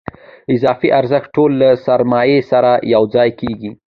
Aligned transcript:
اضافي 0.55 0.87
ارزښت 0.99 1.29
ټول 1.35 1.51
له 1.61 1.69
سرمایې 1.85 2.39
سره 2.51 2.71
یوځای 2.93 3.29
کېږي 3.39 3.69